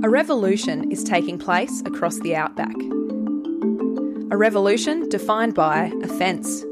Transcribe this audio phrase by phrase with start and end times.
[0.00, 2.74] A revolution is taking place across the outback.
[4.30, 6.64] A revolution defined by a fence.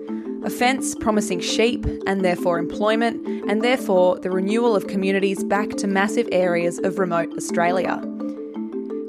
[0.44, 5.86] A fence promising sheep and therefore employment, and therefore the renewal of communities back to
[5.86, 8.00] massive areas of remote Australia.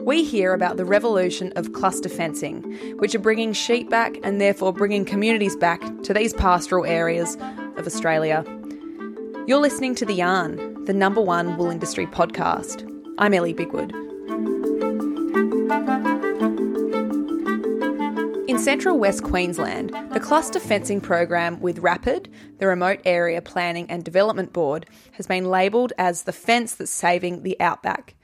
[0.03, 2.63] We hear about the revolution of cluster fencing,
[2.97, 7.37] which are bringing sheep back and therefore bringing communities back to these pastoral areas
[7.77, 8.43] of Australia.
[9.45, 12.83] You're listening to The Yarn, the number one wool industry podcast.
[13.17, 13.93] I'm Ellie Bigwood.
[18.49, 22.27] In central West Queensland, the cluster fencing program with RAPAD,
[22.57, 27.43] the Remote Area Planning and Development Board, has been labelled as the fence that's saving
[27.43, 28.15] the outback.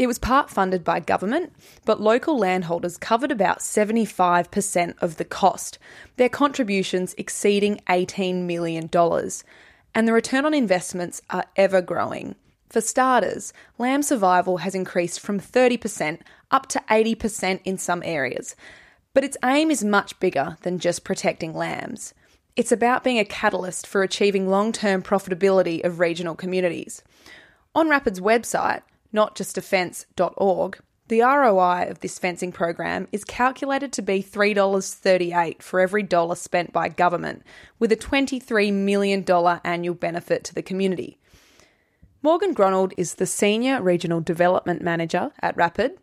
[0.00, 1.52] It was part funded by government,
[1.84, 5.78] but local landholders covered about 75% of the cost,
[6.16, 8.88] their contributions exceeding $18 million.
[9.94, 12.34] And the return on investments are ever growing.
[12.70, 18.56] For starters, lamb survival has increased from 30% up to 80% in some areas,
[19.12, 22.14] but its aim is much bigger than just protecting lambs.
[22.56, 27.02] It's about being a catalyst for achieving long term profitability of regional communities.
[27.74, 28.80] On RAPAD's website,
[29.14, 36.36] notjustafence.org, the ROI of this fencing program is calculated to be $3.38 for every dollar
[36.36, 37.42] spent by government,
[37.80, 39.24] with a $23 million
[39.64, 41.18] annual benefit to the community.
[42.22, 45.96] Morgan Gronold is the Senior Regional Development Manager at RAPAD,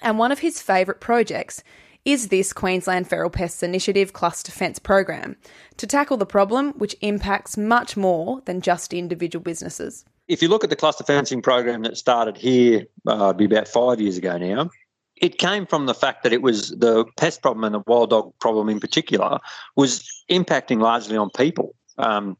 [0.00, 1.62] and one of his favourite projects
[2.04, 5.36] is this Queensland Feral Pests Initiative Cluster Fence program
[5.76, 10.06] to tackle the problem which impacts much more than just individual businesses.
[10.30, 14.00] If you look at the cluster fencing program that started here, uh, be about five
[14.00, 14.70] years ago now,
[15.16, 18.32] it came from the fact that it was the pest problem and the wild dog
[18.40, 19.40] problem in particular
[19.74, 22.36] was impacting largely on people um,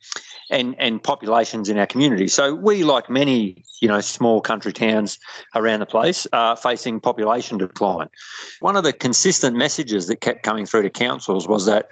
[0.51, 2.29] and and populations in our community.
[2.29, 5.19] So we, like many you know small country towns
[5.57, 8.09] around the place, are facing population decline.
[8.61, 11.89] One of the consistent messages that kept coming through to councils was that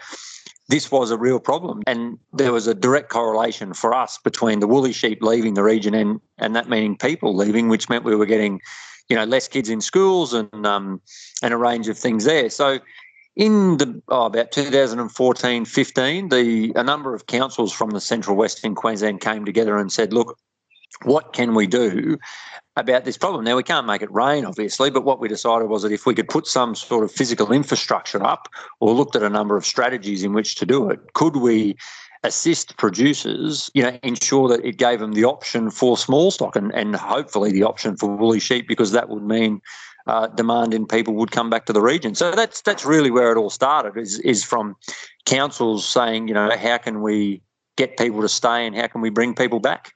[0.69, 1.83] this was a real problem.
[1.87, 5.95] And there was a direct correlation for us between the woolly sheep leaving the region
[5.95, 8.61] and, and that meaning people leaving, which meant we were getting,
[9.09, 11.01] you know, less kids in schools and um,
[11.43, 12.51] and a range of things there.
[12.51, 12.79] So
[13.37, 18.75] in the oh, about 2014 15 the a number of councils from the central western
[18.75, 20.37] queensland came together and said look
[21.03, 22.19] what can we do
[22.77, 25.83] about this problem now we can't make it rain obviously but what we decided was
[25.83, 28.49] that if we could put some sort of physical infrastructure up
[28.81, 31.77] or looked at a number of strategies in which to do it could we
[32.25, 36.75] assist producers, you know, ensure that it gave them the option for small stock and,
[36.75, 39.61] and hopefully the option for woolly sheep because that would mean
[40.07, 42.15] uh, demand in people would come back to the region.
[42.15, 43.97] So that's that's really where it all started.
[43.97, 44.75] Is is from
[45.27, 47.43] councils saying, you know, how can we
[47.77, 49.93] get people to stay and how can we bring people back?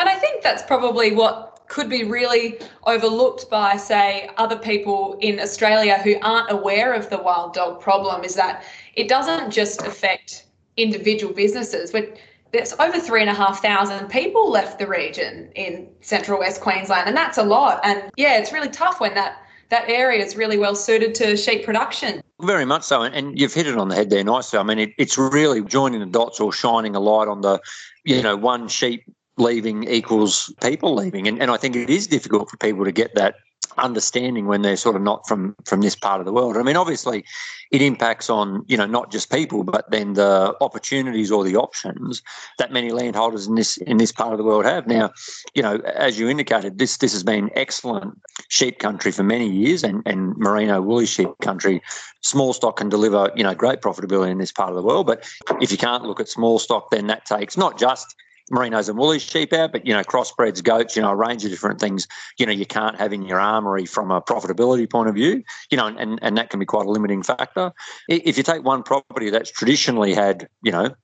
[0.00, 5.38] And I think that's probably what could be really overlooked by, say, other people in
[5.38, 10.46] Australia who aren't aware of the wild dog problem is that it doesn't just affect
[10.78, 12.16] individual businesses, but
[12.50, 17.06] there's over three and a half thousand people left the region in central west Queensland,
[17.06, 17.78] and that's a lot.
[17.84, 19.36] And yeah, it's really tough when that
[19.68, 22.22] that area is really well suited to sheep production.
[22.40, 24.58] Very much so, and you've hit it on the head there nicely.
[24.58, 27.60] I mean, it, it's really joining the dots or shining a light on the,
[28.04, 29.04] you know, one sheep
[29.40, 33.14] leaving equals people leaving, and and I think it is difficult for people to get
[33.14, 33.34] that
[33.78, 36.56] understanding when they're sort of not from from this part of the world.
[36.56, 37.24] I mean, obviously,
[37.70, 42.22] it impacts on you know not just people, but then the opportunities or the options
[42.58, 44.86] that many landholders in this in this part of the world have.
[44.86, 45.10] Now,
[45.54, 48.18] you know, as you indicated, this this has been excellent
[48.48, 51.82] sheep country for many years, and and merino woolly sheep country.
[52.22, 55.28] Small stock can deliver you know great profitability in this part of the world, but
[55.60, 58.14] if you can't look at small stock, then that takes not just
[58.50, 61.50] merinos and woolly sheep out, but you know, crossbreds, goats, you know, a range of
[61.50, 62.06] different things,
[62.38, 65.76] you know, you can't have in your armory from a profitability point of view, you
[65.76, 67.72] know, and, and that can be quite a limiting factor.
[68.08, 70.94] If you take one property that's traditionally had, you know,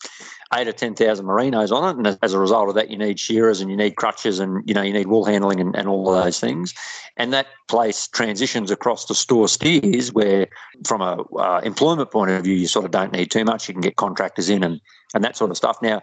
[0.54, 3.60] eight or 10,000 merinos on it, and as a result of that, you need shearers
[3.60, 6.24] and you need crutchers and, you know, you need wool handling and, and all of
[6.24, 6.74] those things.
[7.16, 10.48] And that place transitions across to store steers where
[10.84, 13.68] from a uh, employment point of view, you sort of don't need too much.
[13.68, 14.80] You can get contractors in and
[15.14, 15.78] and that sort of stuff.
[15.82, 16.02] Now,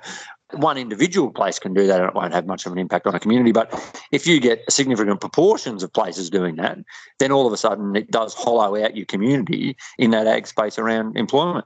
[0.53, 3.15] one individual place can do that and it won't have much of an impact on
[3.15, 3.51] a community.
[3.51, 3.73] But
[4.11, 6.77] if you get significant proportions of places doing that,
[7.19, 10.77] then all of a sudden it does hollow out your community in that ag space
[10.77, 11.65] around employment.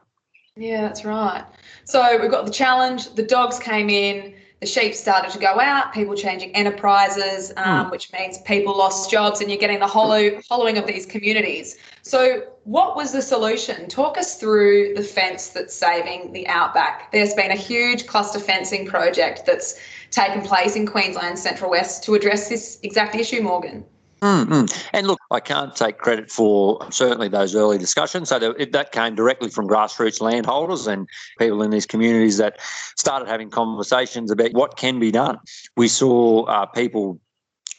[0.56, 1.44] Yeah, that's right.
[1.86, 5.94] So we've got the challenge, the dogs came in, the sheep started to go out,
[5.94, 7.92] people changing enterprises, um, mm.
[7.92, 11.78] which means people lost jobs, and you're getting the hollow, hollowing of these communities.
[12.01, 13.88] So, what was the solution?
[13.88, 17.14] Talk us through the fence that's saving the outback.
[17.14, 19.80] There's been a huge cluster fencing project that's
[20.12, 23.86] taken place in Queensland Central West to address this exact issue, Morgan.
[24.22, 24.66] Mm-hmm.
[24.92, 28.28] And look, I can't take credit for certainly those early discussions.
[28.28, 31.08] So that, came directly from grassroots landholders and
[31.40, 32.60] people in these communities that
[32.98, 35.38] started having conversations about what can be done.
[35.78, 37.22] We saw uh, people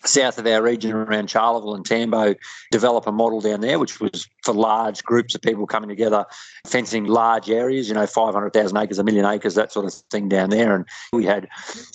[0.05, 2.35] south of our region around Charleville and Tambo
[2.71, 6.25] develop a model down there, which was for large groups of people coming together,
[6.67, 10.51] fencing large areas, you know, 500,000 acres, a million acres, that sort of thing down
[10.51, 10.75] there.
[10.75, 11.49] And we had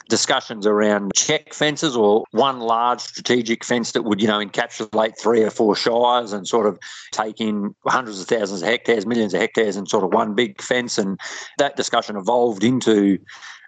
[0.09, 5.44] discussions around check fences or one large strategic fence that would, you know, encapsulate three
[5.44, 6.77] or four shires and sort of
[7.11, 10.61] take in hundreds of thousands of hectares, millions of hectares in sort of one big
[10.61, 10.97] fence.
[10.97, 11.19] And
[11.57, 13.19] that discussion evolved into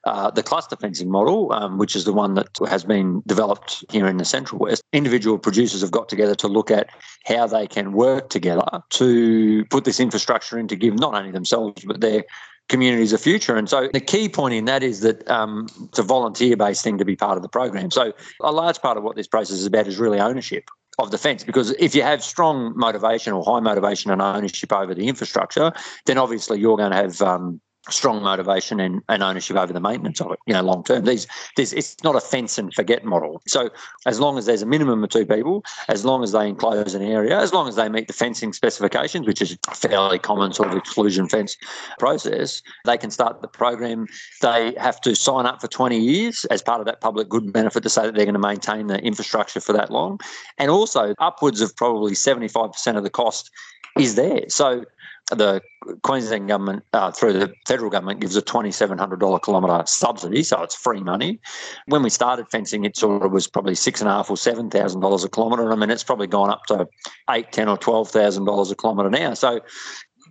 [0.05, 4.07] uh, the cluster fencing model, um, which is the one that has been developed here
[4.07, 6.89] in the Central West, individual producers have got together to look at
[7.25, 11.83] how they can work together to put this infrastructure in to give not only themselves
[11.85, 12.23] but their
[12.69, 13.55] communities a future.
[13.55, 16.97] And so the key point in that is that um, it's a volunteer based thing
[16.97, 17.91] to be part of the program.
[17.91, 21.17] So a large part of what this process is about is really ownership of the
[21.17, 25.71] fence because if you have strong motivation or high motivation and ownership over the infrastructure,
[26.05, 27.59] then obviously you're going to have um,
[27.89, 31.05] strong motivation and, and ownership over the maintenance of it, you know, long term.
[31.05, 33.41] These, this, it's not a fence and forget model.
[33.47, 33.69] So
[34.05, 37.01] as long as there's a minimum of two people, as long as they enclose an
[37.01, 40.71] area, as long as they meet the fencing specifications, which is a fairly common sort
[40.71, 41.57] of exclusion fence
[41.99, 44.07] process, they can start the program.
[44.41, 47.83] They have to sign up for 20 years as part of that public good benefit
[47.83, 50.19] to say that they're going to maintain the infrastructure for that long.
[50.57, 53.51] And also upwards of probably 75% of the cost
[53.97, 54.49] is there.
[54.49, 54.85] So
[55.31, 55.62] the
[56.04, 61.01] Queensland government, uh, through the federal government, gives a $2,700 kilometre subsidy, so it's free
[61.01, 61.39] money.
[61.88, 64.69] When we started fencing, it sort of was probably six and a half or seven
[64.69, 65.63] thousand dollars a kilometre.
[65.63, 66.88] And I mean, it's probably gone up to
[67.31, 69.33] eight, ten, or twelve thousand dollars a kilometre now.
[69.33, 69.62] So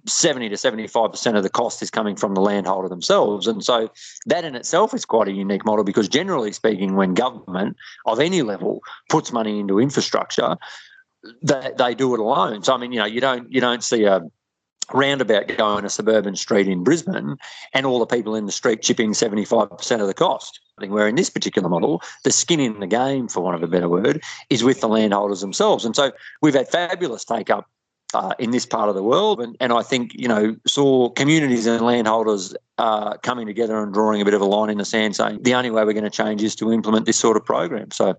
[0.07, 3.47] 70 to 75% of the cost is coming from the landholder themselves.
[3.47, 3.89] And so
[4.27, 8.43] that in itself is quite a unique model because generally speaking, when government of any
[8.43, 10.57] level puts money into infrastructure,
[11.43, 12.63] they, they do it alone.
[12.63, 14.21] So I mean, you know, you don't you don't see a
[14.93, 17.37] roundabout going a suburban street in Brisbane
[17.73, 20.61] and all the people in the street chipping 75% of the cost.
[20.79, 23.63] I think where in this particular model, the skin in the game, for want of
[23.63, 25.85] a better word, is with the landholders themselves.
[25.85, 27.69] And so we've had fabulous take up
[28.15, 29.41] uh, in this part of the world.
[29.41, 34.21] And, and I think, you know, saw communities and landholders uh, coming together and drawing
[34.21, 36.11] a bit of a line in the sand saying the only way we're going to
[36.11, 37.91] change is to implement this sort of program.
[37.91, 38.15] So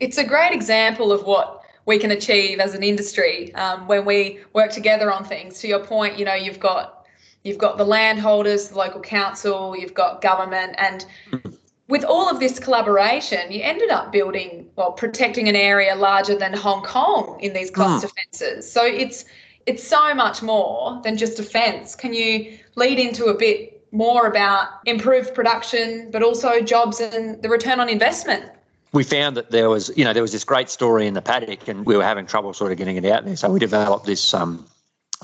[0.00, 4.40] it's a great example of what we can achieve as an industry um, when we
[4.52, 5.58] work together on things.
[5.60, 7.06] To your point, you know, you've got
[7.44, 11.06] you've got the landholders, the local council, you've got government, and
[11.88, 16.52] with all of this collaboration, you ended up building, well, protecting an area larger than
[16.52, 18.12] Hong Kong in these cluster mm.
[18.16, 18.70] fences.
[18.70, 19.24] So it's
[19.64, 21.94] it's so much more than just a fence.
[21.94, 27.48] Can you lead into a bit more about improved production, but also jobs and the
[27.48, 28.44] return on investment?
[28.92, 31.68] We found that there was, you know, there was this great story in the paddock,
[31.68, 33.36] and we were having trouble sort of getting it out there.
[33.36, 34.66] So we developed this, um,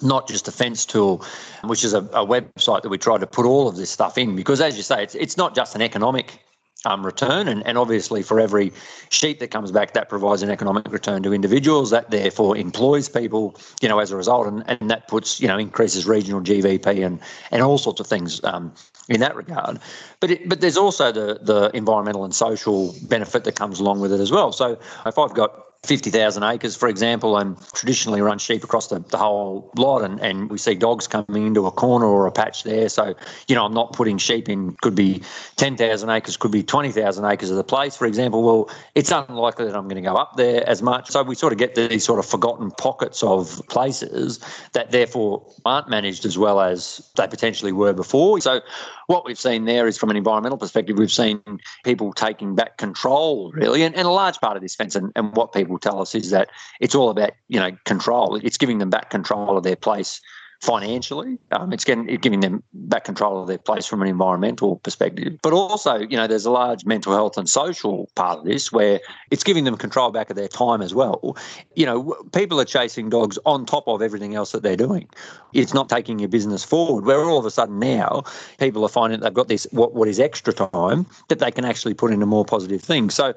[0.03, 1.25] not just a fence tool,
[1.65, 4.37] which is a, a, website that we tried to put all of this stuff in,
[4.37, 6.44] because as you say, it's it's not just an economic
[6.87, 8.73] um, return, and, and obviously for every
[9.11, 11.91] sheep that comes back, that provides an economic return to individuals.
[11.91, 15.59] That therefore employs people, you know, as a result, and, and that puts, you know,
[15.59, 17.21] increases regional GVP and
[17.51, 18.73] and all sorts of things um,
[19.09, 19.79] in that regard.
[20.21, 24.13] But it, but there's also the the environmental and social benefit that comes along with
[24.13, 24.53] it as well.
[24.53, 29.19] So if I've got 50,000 acres, for example, and traditionally run sheep across the, the
[29.19, 30.03] whole lot.
[30.03, 32.89] And, and we see dogs coming into a corner or a patch there.
[32.89, 33.15] So,
[33.49, 35.23] you know, I'm not putting sheep in, could be
[35.57, 38.43] 10,000 acres, could be 20,000 acres of the place, for example.
[38.43, 41.11] Well, it's unlikely that I'm going to go up there as much.
[41.11, 44.41] So we sort of get these sort of forgotten pockets of places
[44.73, 48.41] that therefore aren't managed as well as they potentially were before.
[48.41, 48.61] So
[49.07, 51.41] what we've seen there is from an environmental perspective, we've seen
[51.85, 53.83] people taking back control, really.
[53.83, 56.31] And, and a large part of this fence and, and what people tell us is
[56.31, 58.37] that it's all about, you know, control.
[58.37, 60.21] It's giving them back control of their place
[60.65, 61.39] financially.
[61.53, 65.39] Um, it's getting it giving them back control of their place from an environmental perspective.
[65.43, 69.01] But also, you know, there's a large mental health and social part of this where
[69.31, 71.37] it's giving them control back of their time as well.
[71.75, 75.09] You know, people are chasing dogs on top of everything else that they're doing.
[75.53, 77.05] It's not taking your business forward.
[77.05, 78.25] Where all of a sudden now
[78.59, 81.95] people are finding they've got this what what is extra time that they can actually
[81.95, 83.15] put into more positive things.
[83.15, 83.35] So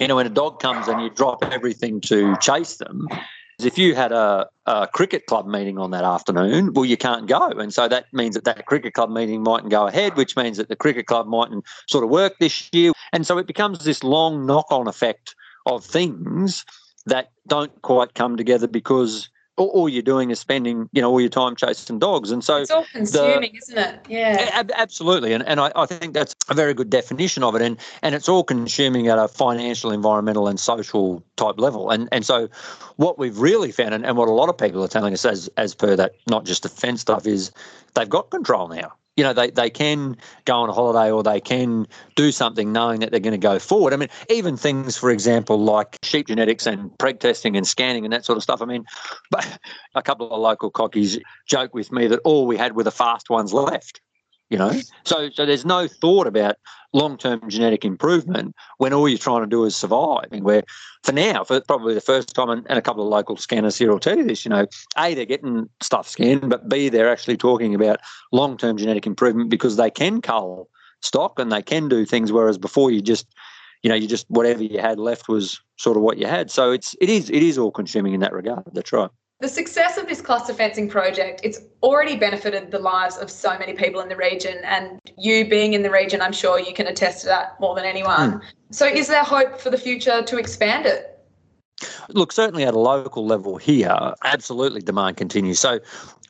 [0.00, 3.06] you know, when a dog comes and you drop everything to chase them,
[3.60, 7.48] if you had a, a, cricket club meeting on that afternoon, well, you can't go.
[7.50, 10.68] And so that means that that cricket club meeting mightn't go ahead, which means that
[10.68, 12.92] the cricket club mightn't sort of work this year.
[13.12, 15.34] And so it becomes this long knock on effect
[15.66, 16.64] of things
[17.06, 21.20] that don't quite come together because all, all, you're doing is spending, you know, all
[21.20, 22.30] your time chasing dogs.
[22.30, 24.00] And so it's all consuming, the, isn't it?
[24.08, 25.32] Yeah, ab- absolutely.
[25.32, 27.62] And and I, I think that's a very good definition of it.
[27.62, 31.90] And and it's all consuming at a financial, environmental, and social type level.
[31.90, 32.48] And and so
[32.96, 35.48] what we've really found, and, and what a lot of people are telling us, as
[35.56, 37.52] as per that, not just a fence stuff, is
[37.94, 41.40] they've got control now you know, they, they can go on a holiday or they
[41.40, 43.92] can do something knowing that they're going to go forward.
[43.92, 48.12] I mean, even things, for example, like sheep genetics and preg testing and scanning and
[48.12, 48.60] that sort of stuff.
[48.60, 48.84] I mean,
[49.30, 49.58] but
[49.94, 53.30] a couple of local cockies joke with me that all we had were the fast
[53.30, 54.00] ones left
[54.50, 54.72] you know?
[55.04, 56.56] So so there's no thought about
[56.92, 60.62] long-term genetic improvement when all you're trying to do is survive and where
[61.02, 63.90] for now for probably the first time and, and, a couple of local scanners here
[63.90, 64.64] will tell you this you know
[64.96, 67.98] a they're getting stuff scanned but b they're actually talking about
[68.30, 70.68] long-term genetic improvement because they can cull
[71.00, 73.26] stock and they can do things whereas before you just
[73.82, 76.50] you know you just whatever you had left was sort of what you had.
[76.50, 79.10] So it's it is it is all consuming in that regard that's right
[79.40, 83.74] the success of this cluster fencing project, it's already benefited the lives of so many
[83.74, 84.58] people in the region.
[84.64, 87.84] And you being in the region, I'm sure you can attest to that more than
[87.84, 88.34] anyone.
[88.34, 88.42] Mm.
[88.70, 91.10] So, is there hope for the future to expand it?
[92.08, 95.58] Look, certainly at a local level here, absolutely demand continues.
[95.58, 95.80] So,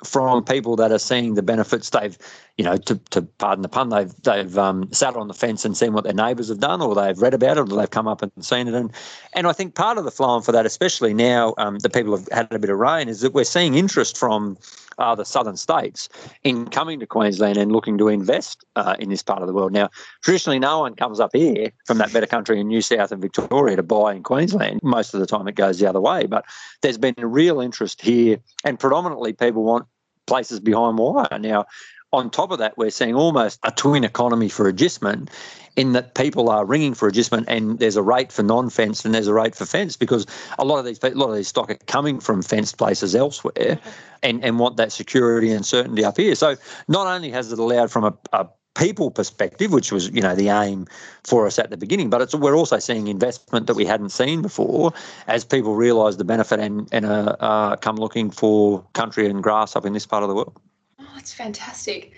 [0.02, 2.16] from people that are seeing the benefits, they've,
[2.56, 5.76] you know, to, to pardon the pun, they've they've um, sat on the fence and
[5.76, 8.22] seen what their neighbours have done, or they've read about it, or they've come up
[8.22, 8.74] and seen it.
[8.74, 8.92] And
[9.34, 12.16] and I think part of the flow on for that, especially now um, that people
[12.16, 14.56] have had a bit of rain, is that we're seeing interest from
[14.98, 16.08] uh, the southern states
[16.42, 19.72] in coming to Queensland and looking to invest uh, in this part of the world.
[19.72, 19.90] Now,
[20.22, 23.76] traditionally, no one comes up here from that better country in New South and Victoria
[23.76, 24.80] to buy in Queensland.
[24.82, 26.26] Most of the time, it goes the other way.
[26.26, 26.44] But
[26.82, 29.86] there's been real interest here, and predominantly people want
[30.26, 31.38] places behind wire.
[31.38, 31.66] Now,
[32.12, 35.30] on top of that, we're seeing almost a twin economy for agistment
[35.76, 39.26] in that people are ringing for agistment and there's a rate for non-fenced and there's
[39.26, 40.24] a rate for fenced because
[40.58, 43.80] a lot of these a lot of these stock are coming from fenced places elsewhere
[44.22, 46.36] and, and want that security and certainty up here.
[46.36, 50.34] So not only has it allowed from a, a people perspective, which was you know
[50.34, 50.86] the aim
[51.24, 52.10] for us at the beginning.
[52.10, 54.92] But it's we're also seeing investment that we hadn't seen before
[55.26, 59.76] as people realise the benefit and and uh, uh, come looking for country and grass
[59.76, 60.60] up in this part of the world.
[61.00, 62.12] Oh, that's fantastic.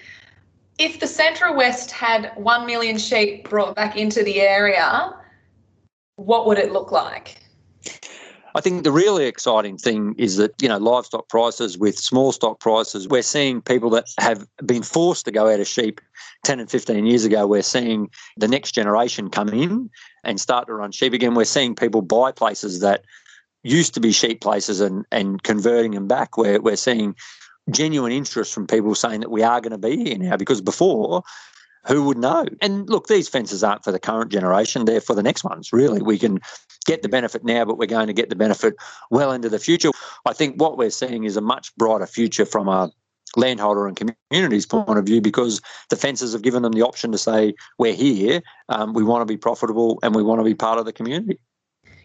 [0.79, 5.15] If the Central West had one million sheep brought back into the area,
[6.17, 7.46] what would it look like?
[8.57, 12.59] I think the really exciting thing is that, you know, livestock prices with small stock
[12.59, 16.01] prices, we're seeing people that have been forced to go out of sheep
[16.45, 17.47] 10 and 15 years ago.
[17.47, 18.09] We're seeing
[18.39, 19.91] the next generation come in
[20.25, 21.35] and start to run sheep again.
[21.35, 23.05] We're seeing people buy places that
[23.63, 26.39] used to be sheep places and, and converting them back.
[26.39, 27.15] We're, we're seeing
[27.69, 31.23] genuine interest from people saying that we are going to be here now because before
[31.87, 32.47] who would know?
[32.61, 36.03] And look, these fences aren't for the current generation, they're for the next ones, really.
[36.03, 36.41] We can
[36.87, 38.75] get the benefit now, but we're going to get the benefit
[39.11, 39.91] well into the future.
[40.25, 42.91] I think what we're seeing is a much brighter future from a
[43.37, 47.19] landholder and community's point of view because the fences have given them the option to
[47.19, 50.79] say, we're here, um, we want to be profitable, and we want to be part
[50.79, 51.39] of the community.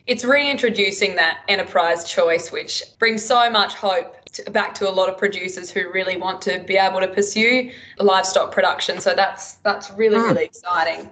[0.07, 5.09] It's reintroducing that enterprise choice, which brings so much hope to, back to a lot
[5.09, 8.99] of producers who really want to be able to pursue livestock production.
[8.99, 10.27] So that's that's really mm.
[10.29, 11.09] really exciting.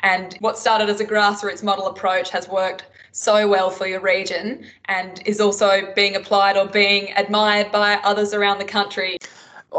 [0.00, 4.64] And what started as a grassroots model approach has worked so well for your region
[4.86, 9.18] and is also being applied or being admired by others around the country.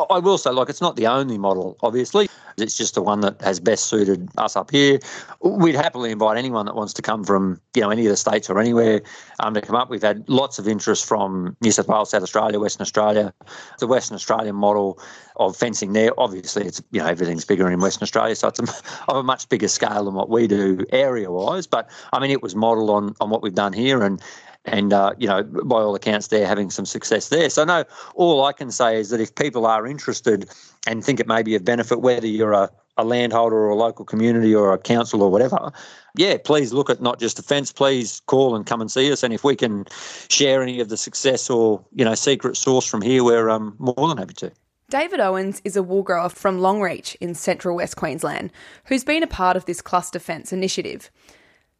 [0.09, 2.29] I will say, like, it's not the only model, obviously.
[2.58, 5.00] It's just the one that has best suited us up here.
[5.41, 8.50] We'd happily invite anyone that wants to come from, you know, any of the states
[8.50, 9.01] or anywhere
[9.39, 9.89] um, to come up.
[9.89, 13.34] We've had lots of interest from New South Wales, South Australia, Western Australia.
[13.79, 15.00] The Western Australian model
[15.38, 18.63] of fencing there, obviously, it's, you know, everything's bigger in Western Australia, so it's a,
[19.08, 21.67] of a much bigger scale than what we do area-wise.
[21.67, 24.22] But, I mean, it was modelled on, on what we've done here and
[24.65, 27.50] and uh, you know, by all accounts, they're having some success there.
[27.50, 27.84] So no,
[28.15, 30.50] all I can say is that if people are interested
[30.88, 34.06] and think it may be of benefit, whether you're a, a landholder or a local
[34.06, 35.72] community or a council or whatever,
[36.15, 37.72] yeah, please look at not just a fence.
[37.72, 39.24] Please call and come and see us.
[39.24, 39.86] And if we can
[40.30, 44.08] share any of the success or you know secret sauce from here, we're um, more
[44.08, 44.51] than happy to.
[44.89, 48.51] David Owens is a wool grower from Longreach in central West Queensland
[48.88, 51.10] who's been a part of this cluster fence initiative.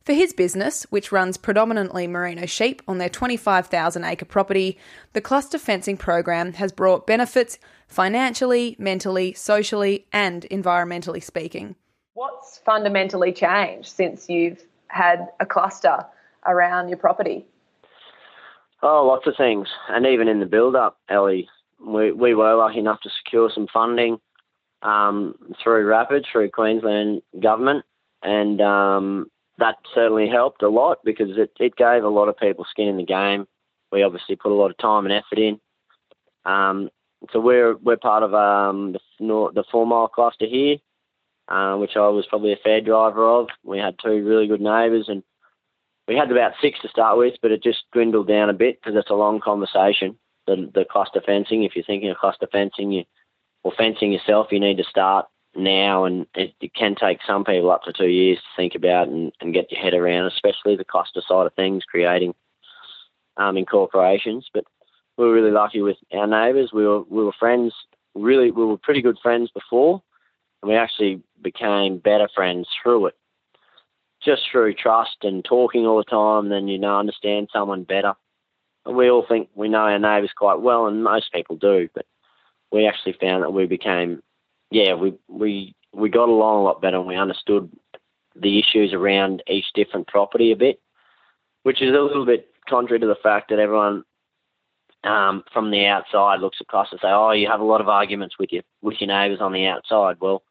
[0.04, 4.80] For his business, which runs predominantly merino sheep on their 25,000 acre property,
[5.14, 11.76] the cluster fencing program has brought benefits financially, mentally, socially, and environmentally speaking.
[12.16, 16.04] What's fundamentally changed since you've had a cluster
[16.48, 17.46] around your property?
[18.82, 19.68] Oh, lots of things.
[19.88, 21.48] And even in the build up, Ellie,
[21.80, 24.20] we, we were lucky enough to secure some funding
[24.82, 27.86] um, through RAPAD, through Queensland government.
[28.24, 29.32] And um,
[29.62, 32.98] that certainly helped a lot because it, it gave a lot of people skin in
[32.98, 33.48] the game.
[33.92, 35.60] We obviously put a lot of time and effort in.
[36.46, 36.90] Um,
[37.32, 40.78] so we're we're part of um, the, the four mile cluster here,
[41.48, 43.50] uh, which I was probably a fair driver of.
[43.64, 45.22] We had two really good neighbours, and
[46.08, 48.98] we had about six to start with, but it just dwindled down a bit because
[48.98, 50.18] it's a long conversation.
[50.48, 51.64] The the cluster fencing.
[51.64, 53.04] If you're thinking of cluster fencing, you
[53.64, 57.72] or fencing yourself, you need to start now, and it, it, can take some people
[57.72, 60.86] up to two years to think about and, and get your head around, especially the
[60.86, 62.34] cluster side of things, creating
[63.38, 64.50] um, incorporations.
[64.54, 64.64] But
[65.18, 66.72] we were really lucky with our neighbours.
[66.74, 67.74] We were we were friends.
[68.16, 70.02] Really, we were pretty good friends before,
[70.62, 73.16] and we actually became better friends through it.
[74.24, 78.14] Just through trust and talking all the time, then you know understand someone better.
[78.86, 81.90] And we all think we know our neighbours quite well, and most people do.
[81.94, 82.06] But
[82.72, 84.22] we actually found that we became,
[84.72, 87.70] yeah, we we we got along a lot better, and we understood
[88.36, 90.80] the issues around each different property a bit,
[91.64, 94.04] which is a little bit contrary to the fact that everyone
[95.04, 98.36] um, from the outside looks across and say, "Oh, you have a lot of arguments
[98.40, 100.42] with your with your neighbours on the outside." Well,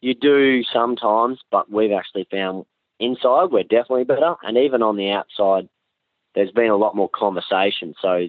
[0.00, 2.66] you do sometimes, but we've actually found
[3.00, 5.68] inside we're definitely better, and even on the outside,
[6.36, 7.94] there's been a lot more conversation.
[8.00, 8.28] So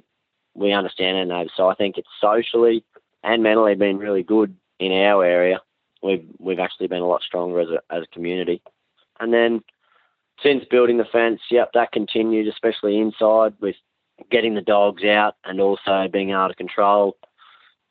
[0.56, 1.54] we understand our neighbours.
[1.56, 2.84] So I think it's socially
[3.24, 5.62] and mentally been really good in our area.
[6.04, 8.62] We've we've actually been a lot stronger as a as a community,
[9.20, 9.62] and then
[10.44, 13.76] since building the fence, yep, that continued, especially inside with
[14.32, 17.16] getting the dogs out and also being able to control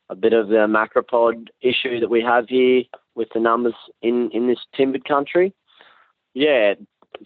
[0.09, 2.83] a bit of the macropod issue that we have here
[3.15, 5.53] with the numbers in, in this timbered country.
[6.33, 6.73] Yeah,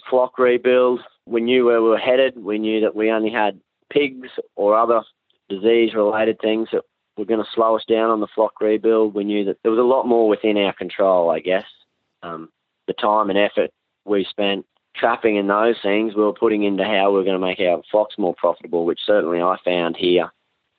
[0.08, 1.02] flock rebuild.
[1.26, 2.38] We knew where we were headed.
[2.38, 3.60] We knew that we only had
[3.92, 5.02] pigs or other
[5.50, 6.84] disease related things that
[7.18, 9.14] were going to slow us down on the flock rebuild.
[9.14, 11.66] We knew that there was a lot more within our control, I guess.
[12.24, 12.50] Um,
[12.88, 13.72] the time and effort
[14.06, 17.46] we spent trapping and those things we were putting into how we were going to
[17.46, 20.32] make our flocks more profitable, which certainly I found here.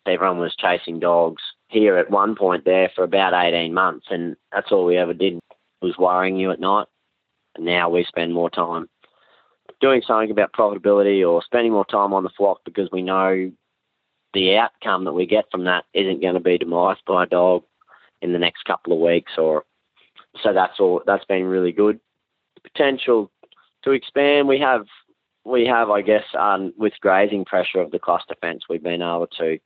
[0.07, 4.71] Everyone was chasing dogs here at one point there for about 18 months, and that's
[4.71, 5.41] all we ever did
[5.83, 6.87] was worrying you at night.
[7.57, 8.89] And now we spend more time
[9.81, 13.51] doing something about profitability or spending more time on the flock because we know
[14.37, 17.63] the outcome that we get from that isn't going to be demised by a dog
[18.23, 19.65] in the next couple of weeks or
[20.43, 21.99] so that's all that's been really good
[22.57, 23.31] The potential
[23.85, 24.87] to expand, we have
[25.45, 29.29] we have, I guess, um, with grazing pressure of the cluster fence, we've been able
[29.39, 29.59] to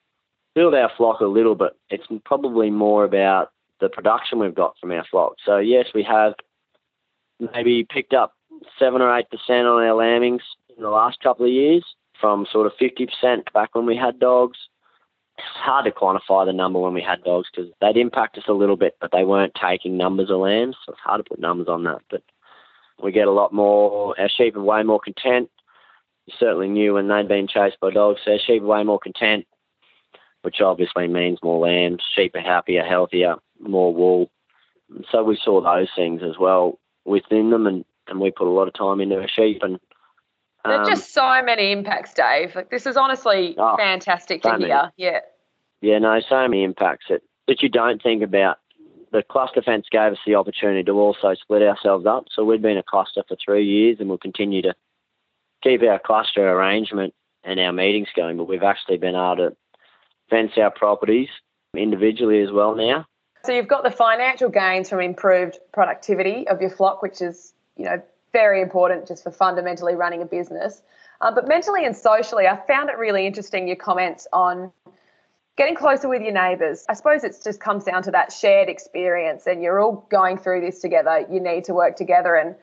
[0.54, 1.72] build our flock a little bit.
[1.88, 5.36] It's probably more about the production we've got from our flock.
[5.46, 6.34] So yes, we have
[7.54, 8.34] maybe picked up
[8.78, 10.42] seven or eight percent on our lambings
[10.76, 11.84] in the last couple of years,
[12.20, 14.58] from sort of fifty percent back when we had dogs.
[15.38, 18.52] It's hard to quantify the number when we had dogs because they'd impact us a
[18.52, 20.76] little bit, but they weren't taking numbers of lambs.
[20.84, 22.22] So it's hard to put numbers on that, but
[23.02, 25.48] we get a lot more, our sheep are way more content.
[26.38, 29.46] Certainly knew when they'd been chased by dogs, so our sheep are way more content,
[30.42, 32.02] which obviously means more lambs.
[32.14, 34.30] Sheep are happier, healthier, more wool.
[35.10, 38.68] So we saw those things as well within them, and, and we put a lot
[38.68, 39.62] of time into our sheep.
[39.62, 39.80] And
[40.64, 42.54] um, There's just so many impacts, Dave.
[42.54, 44.92] Like this is honestly oh, fantastic to so hear.
[44.96, 45.20] Yeah.
[45.80, 48.58] Yeah, no, so many impacts that, that you don't think about
[49.12, 52.26] the cluster fence gave us the opportunity to also split ourselves up.
[52.34, 54.74] So we'd been a cluster for three years and we'll continue to
[55.62, 59.56] keep our cluster arrangement and our meetings going, but we've actually been able to
[60.28, 61.28] fence our properties
[61.74, 63.06] individually as well now.
[63.44, 67.86] So you've got the financial gains from improved productivity of your flock, which is, you
[67.86, 70.82] know, very important just for fundamentally running a business.
[71.20, 74.72] Um, but mentally and socially, I found it really interesting your comments on
[75.56, 76.86] getting closer with your neighbours.
[76.88, 80.62] I suppose it just comes down to that shared experience, and you're all going through
[80.62, 81.26] this together.
[81.30, 82.54] You need to work together, and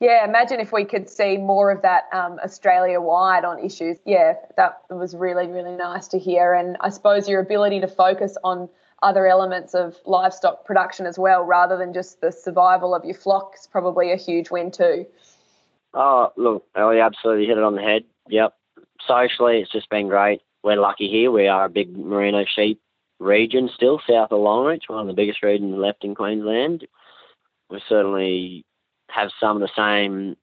[0.00, 3.98] yeah, imagine if we could see more of that um, Australia wide on issues.
[4.04, 6.52] Yeah, that was really, really nice to hear.
[6.54, 8.68] And I suppose your ability to focus on
[9.02, 13.54] other elements of livestock production as well, rather than just the survival of your flock,
[13.58, 15.06] is probably a huge win too.
[15.92, 18.04] Oh, look, Ellie absolutely hit it on the head.
[18.28, 18.54] Yep.
[19.06, 21.30] Socially, it's just been great we're lucky here.
[21.30, 22.80] We are a big merino sheep
[23.20, 26.86] region still, south of Longreach, one of the biggest regions left in Queensland.
[27.70, 28.64] We certainly
[29.10, 30.36] have some of the same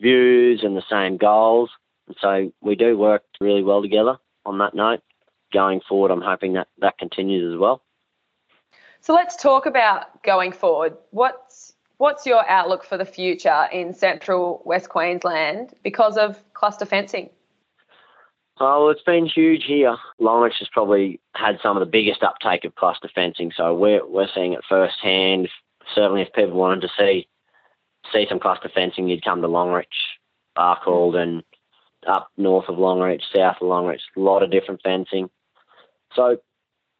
[0.00, 1.70] views and the same goals.
[2.06, 5.02] And so we do work really well together on that note.
[5.52, 7.82] Going forward, I'm hoping that that continues as well.
[9.00, 10.96] So let's talk about going forward.
[11.10, 17.28] What's what's your outlook for the future in central West Queensland because of cluster fencing?
[18.60, 19.96] Oh, it's been huge here.
[20.20, 24.28] Longreach has probably had some of the biggest uptake of cluster fencing, so we're we're
[24.32, 25.48] seeing it firsthand.
[25.94, 27.26] Certainly, if people wanted to see
[28.12, 30.18] see some cluster fencing, you'd come to Longreach,
[30.56, 31.42] Barcaldine, and
[32.06, 34.02] up north of Longreach, south of Longreach.
[34.16, 35.30] A lot of different fencing.
[36.14, 36.38] So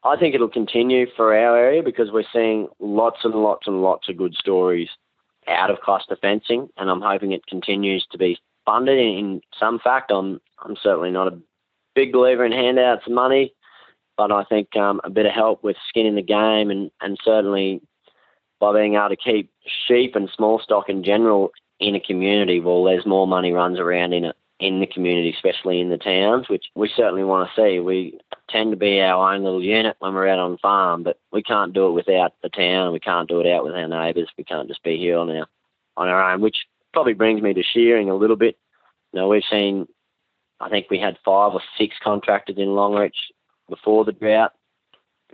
[0.04, 4.08] I think it'll continue for our area because we're seeing lots and lots and lots
[4.08, 4.88] of good stories
[5.48, 10.10] out of cluster fencing, and I'm hoping it continues to be funded in some fact.
[10.10, 11.38] I'm I'm certainly not a
[11.94, 13.52] big believer in handouts of money,
[14.16, 17.18] but I think um, a bit of help with skin in the game and, and
[17.24, 17.80] certainly
[18.60, 19.50] by being able to keep
[19.88, 24.12] sheep and small stock in general in a community, well, there's more money runs around
[24.12, 27.80] in it in the community, especially in the towns, which we certainly want to see.
[27.80, 31.18] We tend to be our own little unit when we're out on the farm, but
[31.32, 32.92] we can't do it without the town.
[32.92, 34.30] We can't do it out with our neighbours.
[34.38, 35.46] We can't just be here on our
[35.96, 36.58] on our own, which
[36.92, 38.56] probably brings me to shearing a little bit.
[39.12, 39.88] You know, we've seen,
[40.60, 43.32] I think we had five or six contractors in Longreach
[43.68, 44.52] before the drought.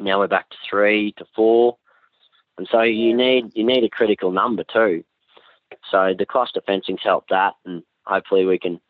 [0.00, 1.76] Now we're back to three to four,
[2.56, 5.04] and so you need you need a critical number too.
[5.90, 8.80] So the cost cluster fencing's helped that, and hopefully we can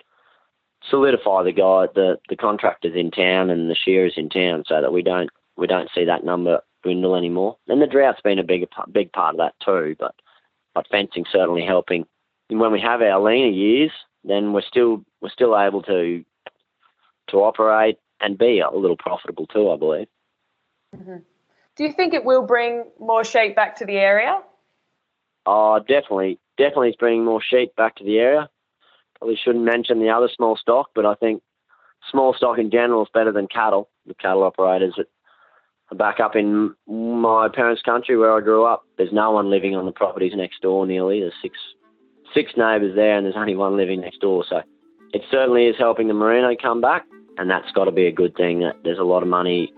[0.90, 4.92] solidify the guy, the the contractors in town and the shearers in town, so that
[4.92, 7.56] we don't we don't see that number dwindle anymore.
[7.68, 10.14] And the drought's been a big big part of that too, but
[10.74, 12.06] but fencing certainly helping.
[12.50, 13.92] And when we have our leaner years,
[14.24, 16.24] then we're still we're still able to
[17.28, 20.08] to operate and be a little profitable too, I believe.
[20.96, 21.16] Mm-hmm.
[21.76, 24.40] Do you think it will bring more sheep back to the area?
[25.46, 28.50] Oh, definitely, definitely, it's bringing more sheep back to the area.
[29.18, 31.42] Probably shouldn't mention the other small stock, but I think
[32.10, 33.88] small stock in general is better than cattle.
[34.06, 35.06] The cattle operators that
[35.90, 38.84] are back up in my parents' country where I grew up.
[38.96, 41.20] There's no one living on the properties next door nearly.
[41.20, 41.58] There's six
[42.34, 44.44] six neighbours there, and there's only one living next door.
[44.48, 44.62] So
[45.12, 47.04] it certainly is helping the merino come back,
[47.38, 48.60] and that's got to be a good thing.
[48.60, 49.72] That there's a lot of money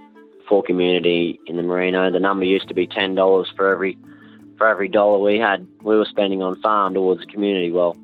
[0.49, 2.11] for community in the merino.
[2.11, 3.97] The number used to be ten dollars for every
[4.59, 7.71] for every dollar we had we were spending on farm towards the community.
[7.71, 7.97] Well,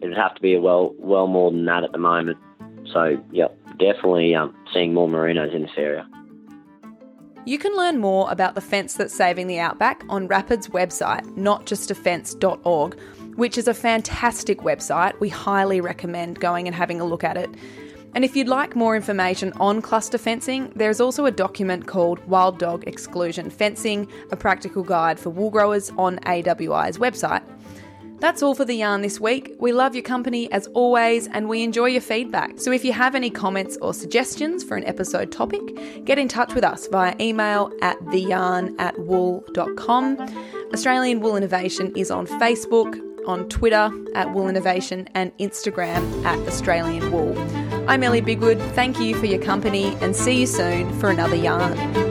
[0.00, 2.38] it would have to be a well well more than that at the moment.
[2.92, 6.08] So, yep, definitely um, seeing more merinos in this area.
[7.46, 13.00] You can learn more about the fence that's saving the outback on RAPAD's website, notjustafence.org,
[13.36, 15.18] which is a fantastic website.
[15.20, 17.50] We highly recommend going and having a look at it.
[18.14, 22.58] And if you'd like more information on cluster fencing, there's also a document called Wild
[22.58, 27.42] Dog Exclusion Fencing, a practical guide for wool growers on AWI's website.
[28.20, 29.56] That's all for the yarn this week.
[29.58, 32.60] We love your company as always and we enjoy your feedback.
[32.60, 35.60] So if you have any comments or suggestions for an episode topic,
[36.04, 40.18] get in touch with us via email at theyarn at wool.com.
[40.74, 47.10] Australian Wool Innovation is on Facebook, on Twitter at Wool Innovation, and Instagram at Australian
[47.10, 47.38] Wool.
[47.88, 48.60] I'm Ellie Bigwood.
[48.72, 52.09] Thank you for your company and see you soon for another yarn.